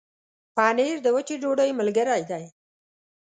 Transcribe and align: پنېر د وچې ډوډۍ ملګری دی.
پنېر 0.55 0.95
د 1.03 1.07
وچې 1.15 1.35
ډوډۍ 1.41 1.69
ملګری 1.79 2.21
دی. 2.31 2.45